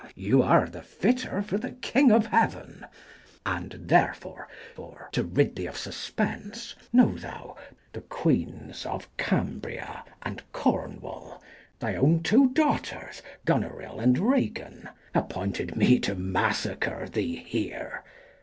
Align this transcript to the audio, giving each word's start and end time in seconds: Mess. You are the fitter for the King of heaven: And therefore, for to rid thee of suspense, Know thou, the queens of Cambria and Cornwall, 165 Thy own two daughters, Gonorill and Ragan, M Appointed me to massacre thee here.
Mess. 0.03 0.13
You 0.15 0.41
are 0.41 0.65
the 0.67 0.81
fitter 0.81 1.43
for 1.43 1.59
the 1.59 1.73
King 1.73 2.11
of 2.11 2.25
heaven: 2.25 2.87
And 3.45 3.73
therefore, 3.85 4.47
for 4.73 5.09
to 5.11 5.21
rid 5.21 5.55
thee 5.55 5.67
of 5.67 5.77
suspense, 5.77 6.73
Know 6.91 7.15
thou, 7.17 7.55
the 7.93 8.01
queens 8.01 8.83
of 8.87 9.15
Cambria 9.17 10.03
and 10.23 10.41
Cornwall, 10.53 11.43
165 11.81 11.81
Thy 11.81 11.95
own 11.97 12.23
two 12.23 12.49
daughters, 12.49 13.21
Gonorill 13.45 13.99
and 13.99 14.17
Ragan, 14.17 14.87
M 14.87 14.93
Appointed 15.13 15.75
me 15.75 15.99
to 15.99 16.15
massacre 16.15 17.07
thee 17.07 17.35
here. 17.35 18.03